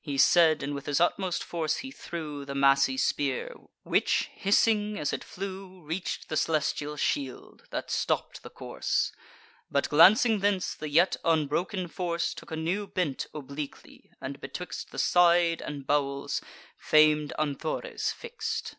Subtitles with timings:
[0.00, 3.54] He said; and with his utmost force he threw The massy spear,
[3.84, 9.12] which, hissing as it flew, Reach'd the celestial shield, that stopp'd the course;
[9.70, 14.98] But, glancing thence, the yet unbroken force Took a new bent obliquely, and betwixt The
[14.98, 16.40] side and bowels
[16.76, 18.74] fam'd Anthores fix'd.